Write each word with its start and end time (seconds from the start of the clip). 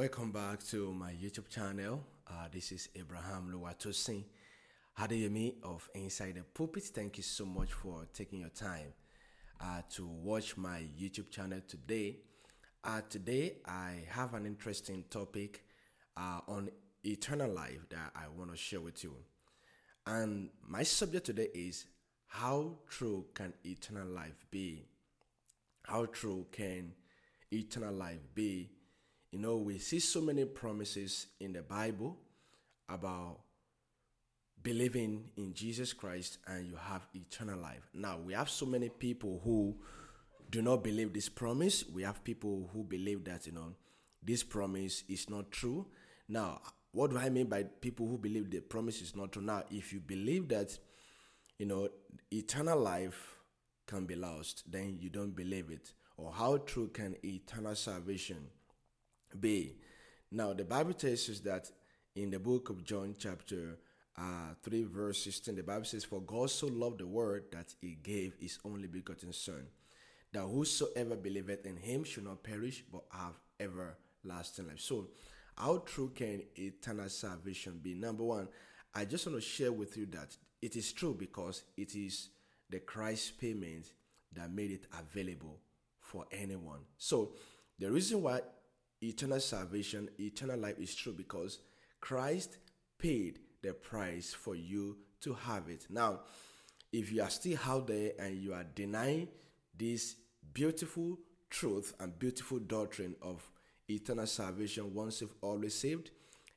Welcome 0.00 0.32
back 0.32 0.64
to 0.68 0.94
my 0.94 1.12
YouTube 1.12 1.50
channel. 1.50 2.02
Uh, 2.26 2.48
this 2.50 2.72
is 2.72 2.88
Abraham 2.96 3.52
Luwatosin 3.54 4.24
Adeyemi 4.98 5.56
of 5.62 5.90
Inside 5.94 6.36
the 6.36 6.42
Pulpit. 6.42 6.84
Thank 6.84 7.18
you 7.18 7.22
so 7.22 7.44
much 7.44 7.74
for 7.74 8.06
taking 8.14 8.40
your 8.40 8.48
time 8.48 8.94
uh, 9.60 9.82
to 9.90 10.06
watch 10.06 10.56
my 10.56 10.86
YouTube 10.98 11.30
channel 11.30 11.60
today. 11.68 12.16
Uh, 12.82 13.02
today, 13.10 13.58
I 13.66 13.96
have 14.08 14.32
an 14.32 14.46
interesting 14.46 15.04
topic 15.10 15.64
uh, 16.16 16.40
on 16.48 16.70
eternal 17.04 17.52
life 17.52 17.86
that 17.90 18.10
I 18.16 18.22
want 18.34 18.52
to 18.52 18.56
share 18.56 18.80
with 18.80 19.04
you. 19.04 19.14
And 20.06 20.48
my 20.66 20.82
subject 20.82 21.26
today 21.26 21.48
is 21.52 21.84
how 22.26 22.78
true 22.88 23.26
can 23.34 23.52
eternal 23.64 24.08
life 24.08 24.46
be? 24.50 24.86
How 25.82 26.06
true 26.06 26.46
can 26.50 26.94
eternal 27.52 27.92
life 27.92 28.20
be? 28.34 28.70
You 29.30 29.38
know, 29.38 29.56
we 29.56 29.78
see 29.78 30.00
so 30.00 30.20
many 30.20 30.44
promises 30.44 31.28
in 31.38 31.52
the 31.52 31.62
Bible 31.62 32.16
about 32.88 33.38
believing 34.62 35.30
in 35.36 35.54
Jesus 35.54 35.92
Christ 35.92 36.38
and 36.48 36.66
you 36.66 36.74
have 36.76 37.06
eternal 37.14 37.60
life. 37.60 37.88
Now, 37.94 38.18
we 38.18 38.34
have 38.34 38.50
so 38.50 38.66
many 38.66 38.88
people 38.88 39.40
who 39.44 39.76
do 40.50 40.62
not 40.62 40.82
believe 40.82 41.12
this 41.12 41.28
promise. 41.28 41.84
We 41.86 42.02
have 42.02 42.24
people 42.24 42.68
who 42.72 42.82
believe 42.82 43.24
that, 43.24 43.46
you 43.46 43.52
know, 43.52 43.74
this 44.20 44.42
promise 44.42 45.04
is 45.08 45.30
not 45.30 45.52
true. 45.52 45.86
Now, 46.28 46.60
what 46.90 47.10
do 47.10 47.18
I 47.18 47.30
mean 47.30 47.46
by 47.46 47.62
people 47.62 48.08
who 48.08 48.18
believe 48.18 48.50
the 48.50 48.60
promise 48.60 49.00
is 49.00 49.14
not 49.14 49.30
true? 49.30 49.42
Now, 49.42 49.62
if 49.70 49.92
you 49.92 50.00
believe 50.00 50.48
that, 50.48 50.76
you 51.56 51.66
know, 51.66 51.88
eternal 52.32 52.80
life 52.80 53.36
can 53.86 54.06
be 54.06 54.16
lost, 54.16 54.64
then 54.70 54.98
you 55.00 55.08
don't 55.08 55.36
believe 55.36 55.70
it. 55.70 55.92
Or 56.16 56.32
how 56.32 56.58
true 56.58 56.88
can 56.88 57.14
eternal 57.24 57.76
salvation 57.76 58.48
be. 59.38 59.76
Now, 60.30 60.52
the 60.52 60.64
Bible 60.64 60.92
tells 60.92 61.28
us 61.28 61.40
that 61.40 61.70
in 62.14 62.30
the 62.30 62.38
book 62.38 62.70
of 62.70 62.84
John, 62.84 63.14
chapter 63.18 63.78
uh, 64.18 64.54
3, 64.62 64.84
verse 64.84 65.22
16, 65.24 65.56
the 65.56 65.62
Bible 65.62 65.84
says, 65.84 66.04
For 66.04 66.20
God 66.20 66.50
so 66.50 66.66
loved 66.66 66.98
the 66.98 67.06
world 67.06 67.42
that 67.52 67.74
he 67.80 67.96
gave 68.02 68.34
his 68.40 68.58
only 68.64 68.86
begotten 68.86 69.32
Son, 69.32 69.66
that 70.32 70.42
whosoever 70.42 71.16
believeth 71.16 71.66
in 71.66 71.76
him 71.76 72.04
should 72.04 72.24
not 72.24 72.42
perish, 72.42 72.84
but 72.92 73.02
have 73.10 73.34
everlasting 73.58 74.68
life. 74.68 74.80
So, 74.80 75.08
how 75.56 75.78
true 75.78 76.10
can 76.14 76.42
eternal 76.56 77.08
salvation 77.08 77.80
be? 77.82 77.94
Number 77.94 78.24
one, 78.24 78.48
I 78.94 79.04
just 79.04 79.26
want 79.26 79.38
to 79.38 79.42
share 79.42 79.72
with 79.72 79.96
you 79.96 80.06
that 80.06 80.36
it 80.62 80.76
is 80.76 80.92
true 80.92 81.14
because 81.18 81.64
it 81.76 81.94
is 81.94 82.28
the 82.70 82.78
Christ 82.78 83.38
payment 83.40 83.86
that 84.32 84.50
made 84.52 84.70
it 84.70 84.86
available 84.98 85.58
for 86.00 86.24
anyone. 86.32 86.80
So, 86.98 87.32
the 87.78 87.90
reason 87.90 88.22
why 88.22 88.40
eternal 89.02 89.40
salvation, 89.40 90.08
eternal 90.18 90.58
life 90.58 90.78
is 90.78 90.94
true 90.94 91.12
because 91.12 91.58
Christ 92.00 92.58
paid 92.98 93.40
the 93.62 93.72
price 93.72 94.32
for 94.32 94.54
you 94.54 94.98
to 95.22 95.34
have 95.34 95.68
it. 95.68 95.86
Now, 95.90 96.20
if 96.92 97.12
you 97.12 97.22
are 97.22 97.30
still 97.30 97.58
out 97.66 97.86
there 97.86 98.12
and 98.18 98.36
you 98.36 98.52
are 98.52 98.64
denying 98.74 99.28
this 99.76 100.16
beautiful 100.52 101.18
truth 101.48 101.94
and 102.00 102.18
beautiful 102.18 102.58
doctrine 102.58 103.14
of 103.22 103.48
eternal 103.88 104.26
salvation 104.26 104.94
once 104.94 105.20
you've 105.20 105.34
always 105.40 105.74
saved, 105.74 106.10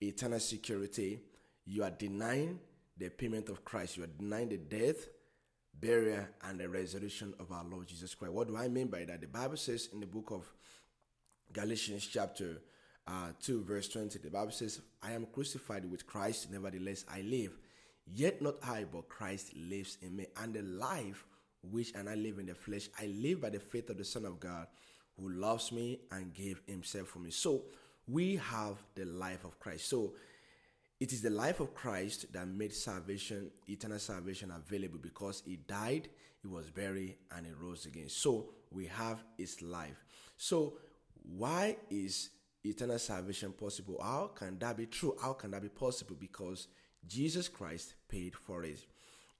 eternal 0.00 0.40
security, 0.40 1.20
you 1.66 1.82
are 1.82 1.90
denying 1.90 2.58
the 2.96 3.08
payment 3.08 3.48
of 3.48 3.64
Christ. 3.64 3.96
You 3.96 4.04
are 4.04 4.18
denying 4.18 4.50
the 4.50 4.58
death, 4.58 5.08
burial, 5.80 6.26
and 6.42 6.60
the 6.60 6.68
resurrection 6.68 7.34
of 7.40 7.50
our 7.50 7.64
Lord 7.64 7.86
Jesus 7.86 8.14
Christ. 8.14 8.34
What 8.34 8.48
do 8.48 8.56
I 8.56 8.68
mean 8.68 8.88
by 8.88 9.04
that? 9.04 9.20
The 9.20 9.26
Bible 9.26 9.56
says 9.56 9.88
in 9.92 10.00
the 10.00 10.06
book 10.06 10.30
of 10.30 10.52
Galatians 11.54 12.06
chapter 12.06 12.60
uh, 13.06 13.28
2, 13.42 13.62
verse 13.62 13.88
20, 13.88 14.18
the 14.18 14.30
Bible 14.30 14.50
says, 14.50 14.80
I 15.02 15.12
am 15.12 15.26
crucified 15.32 15.90
with 15.90 16.06
Christ, 16.06 16.50
nevertheless 16.50 17.04
I 17.10 17.22
live. 17.22 17.56
Yet 18.12 18.42
not 18.42 18.56
I, 18.62 18.84
but 18.90 19.08
Christ 19.08 19.52
lives 19.56 19.96
in 20.02 20.16
me. 20.16 20.26
And 20.36 20.52
the 20.52 20.62
life 20.62 21.24
which 21.62 21.94
and 21.94 22.08
I 22.08 22.16
live 22.16 22.38
in 22.38 22.46
the 22.46 22.54
flesh, 22.54 22.88
I 23.00 23.06
live 23.06 23.40
by 23.40 23.50
the 23.50 23.60
faith 23.60 23.88
of 23.88 23.98
the 23.98 24.04
Son 24.04 24.24
of 24.24 24.40
God 24.40 24.66
who 25.18 25.30
loves 25.30 25.70
me 25.70 26.00
and 26.10 26.34
gave 26.34 26.60
himself 26.66 27.08
for 27.08 27.20
me. 27.20 27.30
So 27.30 27.62
we 28.08 28.36
have 28.36 28.76
the 28.96 29.04
life 29.04 29.44
of 29.44 29.58
Christ. 29.60 29.88
So 29.88 30.14
it 31.00 31.12
is 31.12 31.22
the 31.22 31.30
life 31.30 31.60
of 31.60 31.74
Christ 31.74 32.32
that 32.32 32.48
made 32.48 32.74
salvation, 32.74 33.50
eternal 33.68 34.00
salvation 34.00 34.50
available 34.50 34.98
because 35.00 35.42
he 35.46 35.56
died, 35.56 36.08
he 36.42 36.48
was 36.48 36.70
buried, 36.70 37.16
and 37.34 37.46
he 37.46 37.52
rose 37.52 37.86
again. 37.86 38.08
So 38.08 38.50
we 38.70 38.86
have 38.86 39.22
his 39.38 39.62
life. 39.62 40.04
So 40.36 40.74
why 41.24 41.76
is 41.90 42.30
eternal 42.64 42.98
salvation 42.98 43.52
possible? 43.52 44.00
How 44.02 44.30
can 44.34 44.58
that 44.58 44.76
be 44.76 44.86
true? 44.86 45.16
How 45.20 45.32
can 45.32 45.50
that 45.52 45.62
be 45.62 45.68
possible? 45.68 46.16
Because 46.18 46.68
Jesus 47.06 47.48
Christ 47.48 47.94
paid 48.08 48.34
for 48.34 48.64
it. 48.64 48.78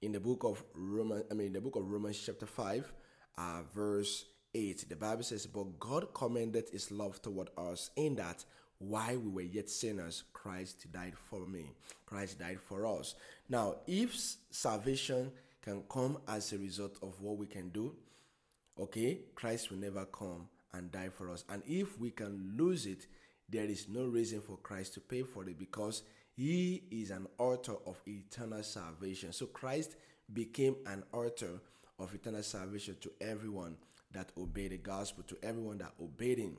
In 0.02 0.12
the 0.12 0.20
book 0.20 0.44
of 0.44 0.62
Romans, 0.74 1.24
I 1.30 1.34
mean, 1.34 1.52
the 1.52 1.60
book 1.60 1.76
of 1.76 1.90
Romans, 1.90 2.22
chapter 2.24 2.46
5, 2.46 2.92
uh, 3.38 3.62
verse 3.74 4.26
8, 4.54 4.88
the 4.88 4.96
Bible 4.96 5.22
says, 5.22 5.46
But 5.46 5.78
God 5.78 6.12
commended 6.14 6.68
his 6.70 6.90
love 6.90 7.20
toward 7.22 7.50
us 7.56 7.90
in 7.96 8.16
that 8.16 8.44
while 8.78 9.18
we 9.18 9.30
were 9.30 9.40
yet 9.42 9.70
sinners, 9.70 10.24
Christ 10.32 10.90
died 10.92 11.14
for 11.30 11.46
me. 11.46 11.70
Christ 12.06 12.38
died 12.38 12.60
for 12.60 12.86
us. 12.86 13.14
Now, 13.48 13.76
if 13.86 14.14
salvation 14.50 15.32
can 15.62 15.82
come 15.88 16.18
as 16.28 16.52
a 16.52 16.58
result 16.58 16.98
of 17.02 17.20
what 17.20 17.38
we 17.38 17.46
can 17.46 17.70
do, 17.70 17.94
okay, 18.78 19.20
Christ 19.34 19.70
will 19.70 19.78
never 19.78 20.04
come 20.04 20.48
and 20.74 20.90
die 20.92 21.08
for 21.08 21.30
us. 21.30 21.44
And 21.48 21.62
if 21.66 21.98
we 21.98 22.10
can 22.10 22.54
lose 22.56 22.86
it, 22.86 23.06
there 23.48 23.64
is 23.64 23.88
no 23.88 24.06
reason 24.06 24.40
for 24.40 24.56
Christ 24.58 24.94
to 24.94 25.00
pay 25.00 25.22
for 25.22 25.48
it 25.48 25.58
because 25.58 26.02
he 26.36 26.82
is 26.90 27.10
an 27.10 27.26
author 27.38 27.76
of 27.86 28.00
eternal 28.06 28.62
salvation. 28.62 29.32
So 29.32 29.46
Christ 29.46 29.96
became 30.32 30.76
an 30.86 31.04
author 31.12 31.60
of 31.98 32.14
eternal 32.14 32.42
salvation 32.42 32.96
to 33.00 33.12
everyone 33.20 33.76
that 34.12 34.30
obeyed 34.38 34.72
the 34.72 34.78
gospel, 34.78 35.24
to 35.24 35.36
everyone 35.42 35.78
that 35.78 35.92
obeyed 36.00 36.38
him. 36.38 36.56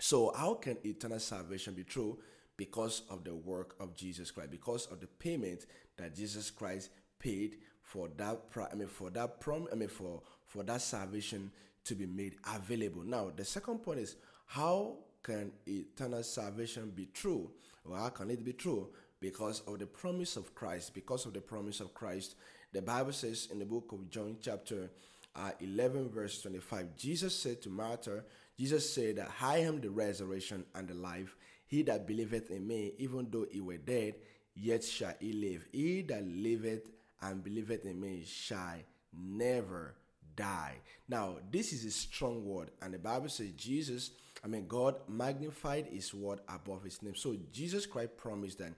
So, 0.00 0.32
how 0.34 0.54
can 0.54 0.78
eternal 0.84 1.20
salvation 1.20 1.74
be 1.74 1.84
true? 1.84 2.18
Because 2.56 3.02
of 3.08 3.24
the 3.24 3.34
work 3.34 3.76
of 3.78 3.94
Jesus 3.94 4.30
Christ, 4.30 4.50
because 4.50 4.86
of 4.86 5.00
the 5.00 5.06
payment 5.06 5.66
that 5.96 6.14
Jesus 6.14 6.50
Christ 6.50 6.90
paid 7.18 7.56
for 7.82 8.08
that. 8.16 8.40
I 8.70 8.74
mean, 8.74 8.88
for 8.88 9.10
that 9.10 9.40
prom. 9.40 9.68
I 9.70 9.76
mean, 9.76 9.88
for 9.88 10.22
for 10.46 10.62
that 10.64 10.82
salvation 10.82 11.50
to 11.84 11.94
be 11.94 12.06
made 12.06 12.36
available. 12.54 13.02
Now, 13.04 13.30
the 13.34 13.44
second 13.44 13.78
point 13.78 14.00
is 14.00 14.16
how 14.46 14.96
can 15.22 15.52
eternal 15.66 16.22
salvation 16.22 16.92
be 16.94 17.06
true? 17.06 17.50
Well, 17.84 18.00
how 18.00 18.08
can 18.10 18.30
it 18.30 18.44
be 18.44 18.52
true? 18.52 18.88
Because 19.20 19.60
of 19.66 19.78
the 19.78 19.86
promise 19.86 20.36
of 20.36 20.54
Christ. 20.54 20.94
Because 20.94 21.26
of 21.26 21.34
the 21.34 21.40
promise 21.40 21.80
of 21.80 21.94
Christ. 21.94 22.34
The 22.72 22.82
Bible 22.82 23.12
says 23.12 23.48
in 23.50 23.58
the 23.58 23.64
book 23.64 23.92
of 23.92 24.10
John, 24.10 24.36
chapter 24.40 24.90
uh, 25.34 25.50
11, 25.60 26.10
verse 26.10 26.42
25, 26.42 26.96
Jesus 26.96 27.34
said 27.34 27.62
to 27.62 27.70
Martha, 27.70 28.24
Jesus 28.58 28.92
said 28.92 29.24
I 29.40 29.58
am 29.58 29.80
the 29.80 29.90
resurrection 29.90 30.64
and 30.74 30.88
the 30.88 30.94
life. 30.94 31.36
He 31.66 31.82
that 31.84 32.06
believeth 32.06 32.50
in 32.50 32.66
me, 32.66 32.92
even 32.98 33.28
though 33.30 33.46
he 33.50 33.60
were 33.60 33.78
dead, 33.78 34.16
yet 34.54 34.84
shall 34.84 35.14
he 35.20 35.32
live. 35.32 35.66
He 35.72 36.02
that 36.02 36.26
liveth 36.26 36.90
and 37.22 37.42
believeth 37.42 37.86
in 37.86 38.00
me 38.00 38.24
shall 38.26 38.76
never 39.12 39.94
die. 40.36 40.76
Now, 41.08 41.36
this 41.50 41.72
is 41.72 41.84
a 41.84 41.90
strong 41.90 42.44
word, 42.44 42.70
and 42.80 42.94
the 42.94 42.98
Bible 42.98 43.28
says 43.28 43.52
Jesus, 43.52 44.10
I 44.44 44.48
mean, 44.48 44.66
God 44.66 44.96
magnified 45.08 45.86
his 45.86 46.12
word 46.12 46.40
above 46.48 46.82
his 46.84 47.02
name. 47.02 47.14
So, 47.14 47.36
Jesus 47.52 47.86
Christ 47.86 48.16
promised 48.16 48.58
that 48.58 48.72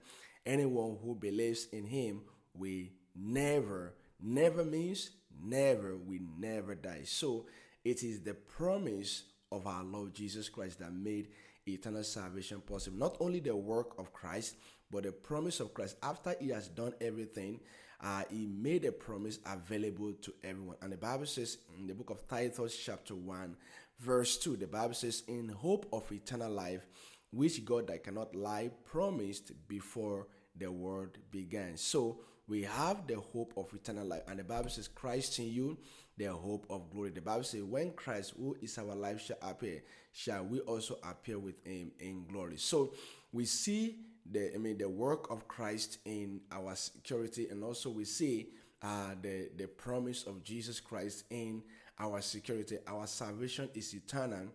anyone 0.45 0.97
who 1.03 1.15
believes 1.15 1.67
in 1.71 1.85
him 1.85 2.21
will 2.53 2.85
never, 3.15 3.93
never 4.21 4.63
means 4.63 5.11
never, 5.43 5.95
will 5.95 6.19
never 6.37 6.75
die. 6.75 7.01
So, 7.03 7.45
it 7.83 8.03
is 8.03 8.21
the 8.21 8.33
promise 8.33 9.23
of 9.51 9.67
our 9.67 9.83
Lord 9.83 10.13
Jesus 10.13 10.49
Christ 10.49 10.79
that 10.79 10.93
made 10.93 11.29
eternal 11.67 12.03
salvation 12.03 12.61
possible. 12.61 12.97
Not 12.97 13.17
only 13.19 13.39
the 13.39 13.55
work 13.55 13.97
of 13.97 14.13
Christ, 14.13 14.55
but 14.91 15.03
the 15.03 15.11
promise 15.11 15.59
of 15.59 15.73
Christ. 15.73 15.97
After 16.03 16.35
he 16.39 16.49
has 16.49 16.67
done 16.67 16.93
everything, 17.01 17.59
uh, 18.01 18.23
he 18.29 18.45
made 18.45 18.85
a 18.85 18.91
promise 18.91 19.39
available 19.45 20.13
to 20.21 20.33
everyone. 20.43 20.75
And 20.81 20.91
the 20.91 20.97
Bible 20.97 21.25
says 21.25 21.57
in 21.77 21.87
the 21.87 21.93
book 21.93 22.09
of 22.09 22.27
Titus, 22.27 22.77
chapter 22.77 23.15
1, 23.15 23.55
verse 23.99 24.37
2, 24.37 24.57
the 24.57 24.67
Bible 24.67 24.93
says, 24.93 25.23
In 25.27 25.49
hope 25.49 25.87
of 25.91 26.11
eternal 26.11 26.51
life, 26.51 26.85
which 27.31 27.63
God 27.65 27.87
that 27.87 28.03
cannot 28.03 28.35
lie 28.35 28.69
promised 28.85 29.51
before 29.67 30.27
the 30.57 30.71
world 30.71 31.17
began. 31.31 31.77
So 31.77 32.19
we 32.47 32.63
have 32.63 33.07
the 33.07 33.19
hope 33.19 33.53
of 33.57 33.73
eternal 33.73 34.05
life. 34.05 34.23
And 34.27 34.39
the 34.39 34.43
Bible 34.43 34.69
says, 34.69 34.87
Christ 34.87 35.39
in 35.39 35.47
you, 35.47 35.77
the 36.17 36.31
hope 36.31 36.65
of 36.69 36.89
glory. 36.91 37.09
The 37.09 37.21
Bible 37.21 37.43
says, 37.43 37.63
when 37.63 37.91
Christ, 37.91 38.33
who 38.37 38.55
is 38.61 38.77
our 38.77 38.95
life, 38.95 39.21
shall 39.21 39.37
appear, 39.41 39.83
shall 40.11 40.43
we 40.43 40.59
also 40.61 40.97
appear 41.03 41.39
with 41.39 41.65
him 41.65 41.91
in 41.99 42.25
glory. 42.31 42.57
So 42.57 42.93
we 43.33 43.45
see 43.45 43.97
the 44.31 44.53
I 44.53 44.57
mean 44.57 44.77
the 44.77 44.89
work 44.89 45.29
of 45.31 45.47
Christ 45.47 45.99
in 46.05 46.41
our 46.51 46.75
security, 46.75 47.47
and 47.49 47.63
also 47.63 47.89
we 47.89 48.05
see 48.05 48.49
uh, 48.81 49.15
the 49.21 49.49
the 49.55 49.67
promise 49.67 50.23
of 50.23 50.43
Jesus 50.43 50.79
Christ 50.79 51.25
in 51.29 51.63
our 51.99 52.21
security. 52.21 52.77
Our 52.87 53.07
salvation 53.07 53.69
is 53.73 53.93
eternal 53.93 54.47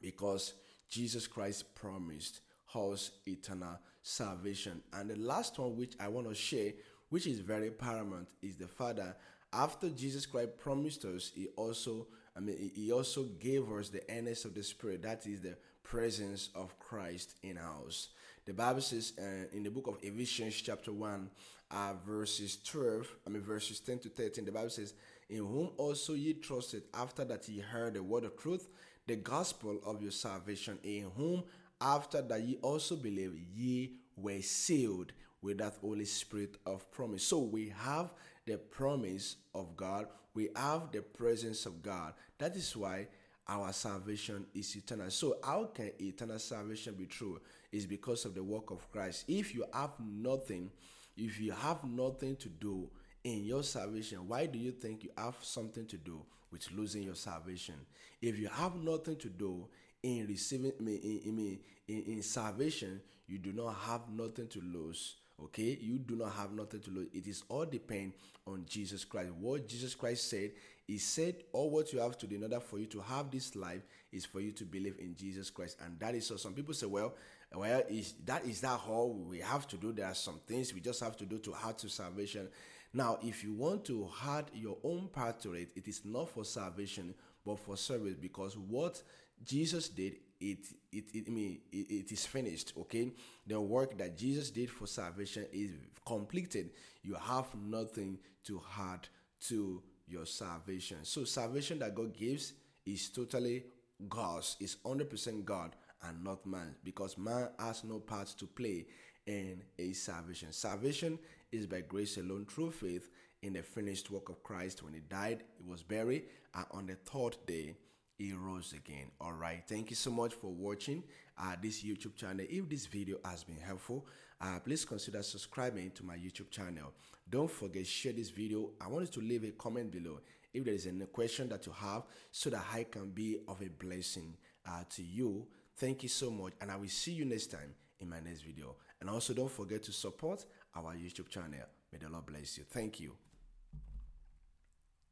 because 0.00 0.54
Jesus 0.88 1.26
Christ 1.26 1.74
promised 1.74 2.40
us 2.74 3.10
eternal 3.26 3.78
salvation. 4.02 4.82
And 4.92 5.10
the 5.10 5.16
last 5.16 5.58
one, 5.58 5.76
which 5.76 5.94
I 6.00 6.08
want 6.08 6.28
to 6.28 6.34
share, 6.34 6.72
which 7.10 7.26
is 7.26 7.40
very 7.40 7.70
paramount, 7.70 8.28
is 8.42 8.56
the 8.56 8.68
Father. 8.68 9.16
After 9.52 9.88
Jesus 9.88 10.26
Christ 10.26 10.58
promised 10.58 11.04
us, 11.04 11.32
He 11.34 11.48
also, 11.56 12.06
I 12.36 12.40
mean, 12.40 12.70
He 12.74 12.92
also 12.92 13.24
gave 13.24 13.70
us 13.70 13.88
the 13.88 14.02
earnest 14.10 14.44
of 14.44 14.54
the 14.54 14.62
Spirit. 14.62 15.02
That 15.02 15.26
is 15.26 15.40
the 15.40 15.56
presence 15.82 16.50
of 16.54 16.78
Christ 16.78 17.34
in 17.42 17.58
us. 17.58 18.08
The 18.48 18.54
Bible 18.54 18.80
says 18.80 19.12
uh, 19.18 19.54
in 19.54 19.62
the 19.62 19.70
book 19.70 19.88
of 19.88 19.98
Ephesians, 20.00 20.54
chapter 20.54 20.90
1, 20.90 21.28
uh, 21.70 21.92
verses 22.06 22.56
12, 22.64 23.06
I 23.26 23.28
mean, 23.28 23.42
verses 23.42 23.78
10 23.78 23.98
to 23.98 24.08
13, 24.08 24.46
the 24.46 24.52
Bible 24.52 24.70
says, 24.70 24.94
In 25.28 25.40
whom 25.40 25.72
also 25.76 26.14
ye 26.14 26.32
trusted 26.32 26.84
after 26.94 27.26
that 27.26 27.46
ye 27.46 27.60
heard 27.60 27.92
the 27.92 28.02
word 28.02 28.24
of 28.24 28.38
truth, 28.38 28.70
the 29.06 29.16
gospel 29.16 29.78
of 29.84 30.00
your 30.00 30.12
salvation, 30.12 30.78
in 30.82 31.10
whom 31.14 31.44
after 31.78 32.22
that 32.22 32.40
ye 32.40 32.56
also 32.62 32.96
believe 32.96 33.38
ye 33.54 33.92
were 34.16 34.40
sealed 34.40 35.12
with 35.42 35.58
that 35.58 35.74
Holy 35.82 36.06
Spirit 36.06 36.56
of 36.64 36.90
promise. 36.90 37.24
So 37.24 37.40
we 37.40 37.70
have 37.76 38.14
the 38.46 38.56
promise 38.56 39.36
of 39.54 39.76
God, 39.76 40.06
we 40.32 40.48
have 40.56 40.90
the 40.90 41.02
presence 41.02 41.66
of 41.66 41.82
God. 41.82 42.14
That 42.38 42.56
is 42.56 42.74
why 42.74 43.08
our 43.46 43.72
salvation 43.72 44.46
is 44.54 44.74
eternal. 44.76 45.10
So, 45.10 45.36
how 45.42 45.64
can 45.74 45.90
eternal 46.00 46.38
salvation 46.38 46.94
be 46.94 47.06
true? 47.06 47.40
Is 47.70 47.86
because 47.86 48.24
of 48.24 48.34
the 48.34 48.42
work 48.42 48.70
of 48.70 48.90
Christ. 48.90 49.24
If 49.28 49.54
you 49.54 49.64
have 49.74 49.90
nothing, 50.00 50.70
if 51.16 51.38
you 51.38 51.52
have 51.52 51.84
nothing 51.84 52.36
to 52.36 52.48
do 52.48 52.88
in 53.24 53.44
your 53.44 53.62
salvation, 53.62 54.26
why 54.26 54.46
do 54.46 54.58
you 54.58 54.70
think 54.70 55.04
you 55.04 55.10
have 55.18 55.36
something 55.42 55.86
to 55.86 55.96
do 55.98 56.22
with 56.50 56.70
losing 56.72 57.02
your 57.02 57.14
salvation? 57.14 57.74
If 58.22 58.38
you 58.38 58.48
have 58.48 58.74
nothing 58.76 59.16
to 59.16 59.28
do 59.28 59.68
in 60.02 60.26
receiving 60.26 60.72
in, 60.78 60.88
in, 60.88 61.58
in, 61.88 62.02
in 62.14 62.22
salvation, 62.22 63.02
you 63.26 63.38
do 63.38 63.52
not 63.52 63.74
have 63.86 64.08
nothing 64.10 64.48
to 64.48 64.60
lose 64.60 65.16
okay? 65.44 65.78
You 65.80 65.98
do 65.98 66.16
not 66.16 66.32
have 66.32 66.52
nothing 66.52 66.80
to 66.80 66.90
lose. 66.90 67.08
It 67.12 67.26
is 67.26 67.42
all 67.48 67.64
depend 67.64 68.12
on 68.46 68.64
jesus 68.66 69.04
christ. 69.04 69.30
What 69.38 69.68
jesus 69.68 69.94
christ 69.94 70.30
said 70.30 70.52
he 70.86 70.98
said 70.98 71.36
all 71.52 71.70
what 71.70 71.92
you 71.92 72.00
have 72.00 72.16
to 72.18 72.26
do 72.26 72.36
in 72.36 72.42
order 72.42 72.60
for 72.60 72.78
you 72.78 72.86
to 72.86 73.00
have 73.00 73.30
this 73.30 73.54
life 73.54 73.82
is 74.10 74.24
for 74.24 74.40
you 74.40 74.52
to 74.52 74.64
believe 74.64 74.96
in 74.98 75.14
jesus 75.14 75.50
christ. 75.50 75.78
And 75.84 75.98
that 76.00 76.14
is 76.14 76.26
so. 76.26 76.36
Some 76.36 76.54
people 76.54 76.74
say 76.74 76.86
well 76.86 77.14
well 77.54 77.82
is 77.88 78.14
that 78.24 78.44
is 78.44 78.60
that 78.62 78.80
all 78.88 79.12
we 79.12 79.40
have 79.40 79.66
to 79.68 79.76
do? 79.76 79.92
There 79.92 80.06
are 80.06 80.14
some 80.14 80.40
things 80.46 80.72
we 80.72 80.80
just 80.80 81.00
have 81.00 81.16
to 81.18 81.26
do 81.26 81.38
to 81.38 81.54
add 81.66 81.78
to 81.78 81.88
salvation. 81.88 82.48
Now 82.92 83.18
if 83.22 83.44
you 83.44 83.52
want 83.52 83.84
to 83.86 84.08
add 84.26 84.46
your 84.54 84.78
own 84.82 85.08
part 85.12 85.40
to 85.42 85.52
it 85.54 85.70
it 85.76 85.86
is 85.88 86.02
not 86.04 86.30
for 86.30 86.44
salvation 86.44 87.14
but 87.44 87.58
for 87.58 87.76
service 87.76 88.14
because 88.14 88.56
what 88.56 89.02
Jesus 89.44 89.88
did, 89.88 90.16
it, 90.40 90.58
it, 90.92 91.04
it 91.14 91.24
I 91.26 91.30
mean, 91.30 91.60
it, 91.72 91.90
it 91.90 92.12
is 92.12 92.26
finished. 92.26 92.72
Okay, 92.78 93.12
the 93.46 93.60
work 93.60 93.96
that 93.98 94.16
Jesus 94.16 94.50
did 94.50 94.70
for 94.70 94.86
salvation 94.86 95.46
is 95.52 95.72
completed. 96.06 96.70
You 97.02 97.14
have 97.14 97.46
nothing 97.54 98.18
to 98.44 98.62
add 98.78 99.08
to 99.48 99.82
your 100.06 100.26
salvation. 100.26 100.98
So 101.02 101.24
salvation 101.24 101.78
that 101.80 101.94
God 101.94 102.16
gives 102.16 102.54
is 102.86 103.08
totally 103.10 103.64
God's. 104.08 104.56
It's 104.60 104.76
hundred 104.84 105.10
percent 105.10 105.44
God 105.44 105.76
and 106.02 106.22
not 106.22 106.46
man, 106.46 106.76
because 106.84 107.18
man 107.18 107.48
has 107.58 107.82
no 107.84 107.98
part 107.98 108.28
to 108.38 108.46
play 108.46 108.86
in 109.26 109.62
a 109.78 109.92
salvation. 109.92 110.52
Salvation 110.52 111.18
is 111.50 111.66
by 111.66 111.80
grace 111.80 112.16
alone 112.16 112.46
through 112.48 112.70
faith 112.70 113.10
in 113.42 113.52
the 113.52 113.62
finished 113.62 114.10
work 114.10 114.28
of 114.28 114.42
Christ. 114.42 114.82
When 114.82 114.94
he 114.94 115.00
died, 115.00 115.42
he 115.56 115.68
was 115.68 115.82
buried, 115.82 116.24
and 116.54 116.66
on 116.70 116.86
the 116.86 116.94
third 116.94 117.36
day 117.46 117.76
he 118.18 118.32
rose 118.32 118.72
again. 118.72 119.06
All 119.20 119.32
right. 119.32 119.62
Thank 119.66 119.90
you 119.90 119.96
so 119.96 120.10
much 120.10 120.34
for 120.34 120.50
watching 120.50 121.04
uh, 121.40 121.54
this 121.62 121.84
YouTube 121.84 122.16
channel. 122.16 122.44
If 122.48 122.68
this 122.68 122.86
video 122.86 123.18
has 123.24 123.44
been 123.44 123.60
helpful, 123.60 124.04
uh, 124.40 124.58
please 124.58 124.84
consider 124.84 125.22
subscribing 125.22 125.92
to 125.92 126.04
my 126.04 126.16
YouTube 126.16 126.50
channel. 126.50 126.92
Don't 127.30 127.50
forget 127.50 127.86
share 127.86 128.12
this 128.12 128.30
video. 128.30 128.70
I 128.80 128.88
want 128.88 129.06
you 129.06 129.22
to 129.22 129.26
leave 129.26 129.44
a 129.44 129.52
comment 129.52 129.92
below 129.92 130.18
if 130.52 130.64
there 130.64 130.74
is 130.74 130.86
any 130.86 131.06
question 131.06 131.48
that 131.50 131.64
you 131.66 131.72
have 131.72 132.02
so 132.32 132.50
that 132.50 132.64
I 132.74 132.84
can 132.84 133.10
be 133.10 133.38
of 133.46 133.62
a 133.62 133.68
blessing 133.68 134.36
uh, 134.66 134.82
to 134.96 135.02
you. 135.02 135.46
Thank 135.76 136.02
you 136.02 136.08
so 136.08 136.30
much 136.30 136.54
and 136.60 136.72
I 136.72 136.76
will 136.76 136.88
see 136.88 137.12
you 137.12 137.24
next 137.24 137.52
time 137.52 137.74
in 138.00 138.08
my 138.08 138.18
next 138.18 138.40
video. 138.40 138.74
And 139.00 139.08
also 139.08 139.32
don't 139.32 139.50
forget 139.50 139.84
to 139.84 139.92
support 139.92 140.44
our 140.74 140.94
YouTube 140.94 141.28
channel. 141.28 141.66
May 141.92 141.98
the 141.98 142.08
Lord 142.08 142.26
bless 142.26 142.58
you. 142.58 142.64
Thank 142.68 142.98
you. 142.98 143.27